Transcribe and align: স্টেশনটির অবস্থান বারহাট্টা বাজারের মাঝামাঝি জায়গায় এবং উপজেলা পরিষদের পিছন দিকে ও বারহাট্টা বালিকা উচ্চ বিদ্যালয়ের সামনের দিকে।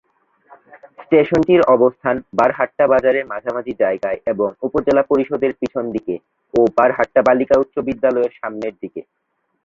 স্টেশনটির 0.99 1.61
অবস্থান 1.75 2.15
বারহাট্টা 2.39 2.85
বাজারের 2.87 3.25
মাঝামাঝি 3.31 3.73
জায়গায় 3.79 4.19
এবং 4.27 4.49
উপজেলা 4.67 5.03
পরিষদের 5.09 5.51
পিছন 5.59 5.83
দিকে 5.95 6.15
ও 6.53 6.69
বারহাট্টা 6.77 7.21
বালিকা 7.27 7.55
উচ্চ 7.63 7.75
বিদ্যালয়ের 7.87 8.33
সামনের 8.39 8.73
দিকে। 8.81 9.01